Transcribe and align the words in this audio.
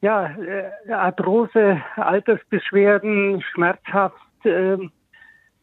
Ja, 0.00 0.34
äh, 0.36 0.92
Arthrose, 0.92 1.80
Altersbeschwerden, 1.96 3.42
schmerzhaft. 3.52 4.16
Äh, 4.44 4.78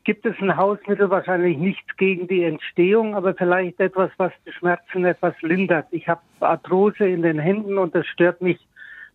gibt 0.03 0.25
es 0.25 0.35
ein 0.39 0.55
Hausmittel 0.55 1.09
wahrscheinlich 1.09 1.57
nichts 1.57 1.97
gegen 1.97 2.27
die 2.27 2.43
Entstehung, 2.43 3.15
aber 3.15 3.33
vielleicht 3.33 3.79
etwas, 3.79 4.09
was 4.17 4.31
die 4.45 4.53
Schmerzen 4.53 5.03
etwas 5.03 5.33
lindert. 5.41 5.87
Ich 5.91 6.07
habe 6.07 6.21
Arthrose 6.39 7.07
in 7.07 7.23
den 7.23 7.39
Händen 7.39 7.77
und 7.77 7.93
das 7.93 8.05
stört 8.07 8.41
mich 8.41 8.57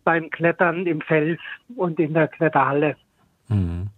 beim 0.03 0.29
Klettern 0.29 0.85
im 0.85 1.01
Fels 1.01 1.39
und 1.75 1.99
in 1.99 2.13
der 2.13 2.27
Kletterhalle. 2.27 2.95
Mhm 3.47 3.89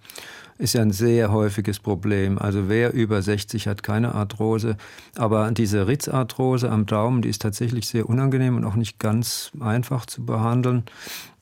ist 0.57 0.73
ja 0.73 0.81
ein 0.81 0.91
sehr 0.91 1.31
häufiges 1.31 1.79
Problem. 1.79 2.37
Also 2.37 2.69
wer 2.69 2.93
über 2.93 3.21
60 3.21 3.67
hat 3.67 3.83
keine 3.83 4.15
Arthrose, 4.15 4.77
aber 5.15 5.51
diese 5.51 5.87
Ritzarthrose 5.87 6.69
am 6.69 6.85
Daumen, 6.85 7.21
die 7.21 7.29
ist 7.29 7.41
tatsächlich 7.41 7.87
sehr 7.87 8.07
unangenehm 8.07 8.55
und 8.55 8.63
auch 8.63 8.75
nicht 8.75 8.99
ganz 8.99 9.51
einfach 9.59 10.05
zu 10.05 10.25
behandeln. 10.25 10.83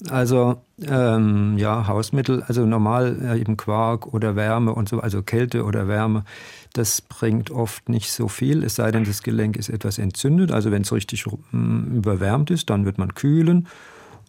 Also 0.09 0.61
ähm, 0.81 1.57
ja, 1.57 1.87
Hausmittel, 1.87 2.43
also 2.43 2.65
normal 2.65 3.37
eben 3.39 3.55
Quark 3.55 4.13
oder 4.13 4.35
Wärme 4.35 4.73
und 4.73 4.89
so, 4.89 4.99
also 4.99 5.21
Kälte 5.21 5.63
oder 5.63 5.87
Wärme, 5.87 6.23
das 6.73 7.01
bringt 7.01 7.51
oft 7.51 7.87
nicht 7.89 8.11
so 8.11 8.27
viel, 8.27 8.63
es 8.63 8.75
sei 8.75 8.91
denn, 8.91 9.03
das 9.03 9.21
Gelenk 9.21 9.57
ist 9.57 9.69
etwas 9.69 9.99
entzündet. 9.99 10.51
Also 10.51 10.71
wenn 10.71 10.81
es 10.81 10.91
richtig 10.91 11.25
mm, 11.51 11.95
überwärmt 11.95 12.49
ist, 12.49 12.71
dann 12.71 12.85
wird 12.85 12.97
man 12.97 13.13
kühlen. 13.13 13.67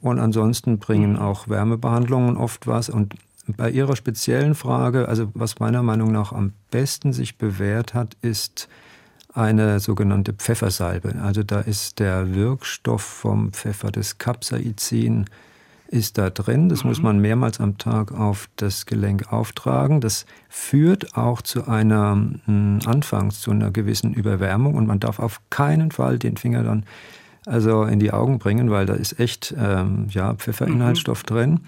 Und 0.02 0.18
ansonsten 0.18 0.78
bringen 0.78 1.16
auch 1.16 1.48
Wärmebehandlungen 1.48 2.36
oft 2.36 2.66
was. 2.66 2.90
Und 2.90 3.14
bei 3.46 3.70
Ihrer 3.70 3.96
speziellen 3.96 4.54
Frage, 4.54 5.08
also 5.08 5.30
was 5.34 5.58
meiner 5.58 5.82
Meinung 5.82 6.12
nach 6.12 6.32
am 6.32 6.52
besten 6.70 7.12
sich 7.12 7.38
bewährt 7.38 7.94
hat, 7.94 8.16
ist 8.22 8.68
eine 9.32 9.80
sogenannte 9.80 10.32
Pfeffersalbe. 10.32 11.16
Also 11.22 11.42
da 11.42 11.60
ist 11.60 11.98
der 11.98 12.34
Wirkstoff 12.34 13.02
vom 13.02 13.52
Pfeffer, 13.52 13.90
das 13.90 14.18
Capsaicin, 14.18 15.26
ist 15.88 16.18
da 16.18 16.30
drin. 16.30 16.68
Das 16.68 16.82
mhm. 16.82 16.90
muss 16.90 17.02
man 17.02 17.20
mehrmals 17.20 17.60
am 17.60 17.78
Tag 17.78 18.12
auf 18.12 18.48
das 18.56 18.86
Gelenk 18.86 19.32
auftragen. 19.32 20.00
Das 20.00 20.26
führt 20.48 21.16
auch 21.16 21.42
zu 21.42 21.68
einer, 21.68 22.12
hm, 22.46 22.80
anfangs 22.84 23.40
zu 23.40 23.50
einer 23.50 23.70
gewissen 23.70 24.12
Überwärmung 24.12 24.74
und 24.74 24.86
man 24.86 25.00
darf 25.00 25.18
auf 25.18 25.40
keinen 25.50 25.90
Fall 25.90 26.18
den 26.18 26.36
Finger 26.36 26.64
dann 26.64 26.84
also 27.46 27.84
in 27.84 27.98
die 27.98 28.12
Augen 28.12 28.38
bringen, 28.38 28.70
weil 28.70 28.86
da 28.86 28.94
ist 28.94 29.20
echt 29.20 29.54
ähm, 29.58 30.06
ja, 30.10 30.34
Pfefferinhaltsstoff 30.34 31.22
mhm. 31.22 31.26
drin. 31.26 31.60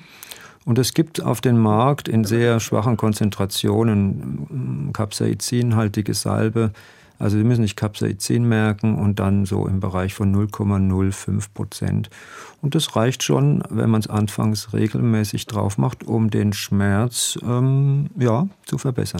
Und 0.67 0.78
es 0.78 0.95
gibt 0.95 1.22
auf 1.22 1.41
dem 1.41 1.59
Markt 1.59 2.09
in 2.09 2.25
sehr 2.25 2.59
schwachen 2.59 2.97
Konzentrationen 2.97 4.91
Capsaicin-haltige 4.92 6.12
Salbe. 6.12 6.73
Also 7.20 7.39
Sie 7.39 7.45
müssen 7.45 7.62
nicht 7.62 7.77
Capsaicin 7.77 8.47
merken 8.47 8.97
und 8.97 9.20
dann 9.20 9.47
so 9.47 9.67
im 9.69 9.78
Bereich 9.78 10.12
von 10.12 10.34
0,05 10.34 11.47
Prozent. 11.55 12.11
Und 12.62 12.75
das 12.75 12.97
reicht 12.97 13.23
schon, 13.23 13.62
wenn 13.70 13.91
man 13.91 14.00
es 14.00 14.08
anfangs 14.08 14.73
regelmäßig 14.73 15.47
drauf 15.47 15.78
macht, 15.78 16.03
um 16.03 16.31
den 16.31 16.53
Schmerz 16.53 17.39
ähm, 17.47 18.11
ja, 18.19 18.48
zu 18.64 18.77
verbessern. 18.77 19.14